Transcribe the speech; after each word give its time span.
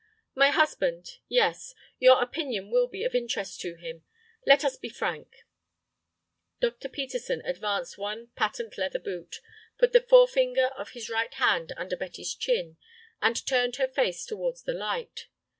"My 0.33 0.49
husband? 0.49 1.19
Yes—Your 1.27 2.23
opinion 2.23 2.71
will 2.71 2.87
be 2.87 3.03
of 3.03 3.13
interest 3.13 3.61
to 3.61 3.75
him. 3.75 4.03
Let 4.47 4.65
us 4.65 4.75
be 4.75 4.89
frank." 4.89 5.43
Dr. 6.59 6.89
Peterson 6.89 7.43
advanced 7.45 7.99
one 7.99 8.29
patent 8.35 8.79
leather 8.79 8.97
boot, 8.97 9.41
put 9.77 9.93
the 9.93 10.01
forefinger 10.01 10.69
of 10.69 10.93
his 10.93 11.07
right 11.07 11.35
hand 11.35 11.71
under 11.77 11.95
Betty's 11.95 12.33
chin, 12.33 12.77
and 13.21 13.45
turned 13.45 13.75
her 13.75 13.87
face 13.87 14.25
towards 14.25 14.63
the 14.63 14.73
light. 14.73 15.27